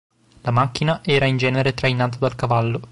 [0.41, 2.79] La macchina era in genere trainata dal cavallo.